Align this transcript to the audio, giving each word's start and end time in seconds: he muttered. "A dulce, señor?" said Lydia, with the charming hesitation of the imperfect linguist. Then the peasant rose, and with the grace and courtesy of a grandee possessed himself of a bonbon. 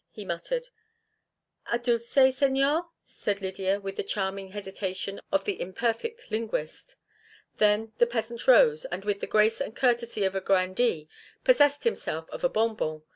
he 0.09 0.25
muttered. 0.25 0.69
"A 1.71 1.77
dulce, 1.77 2.09
señor?" 2.15 2.87
said 3.03 3.39
Lydia, 3.39 3.79
with 3.79 3.97
the 3.97 4.03
charming 4.03 4.47
hesitation 4.49 5.21
of 5.31 5.45
the 5.45 5.61
imperfect 5.61 6.31
linguist. 6.31 6.95
Then 7.57 7.93
the 7.99 8.07
peasant 8.07 8.47
rose, 8.47 8.83
and 8.85 9.05
with 9.05 9.19
the 9.19 9.27
grace 9.27 9.61
and 9.61 9.75
courtesy 9.75 10.23
of 10.23 10.33
a 10.33 10.41
grandee 10.41 11.07
possessed 11.43 11.83
himself 11.83 12.27
of 12.31 12.43
a 12.43 12.49
bonbon. 12.49 13.03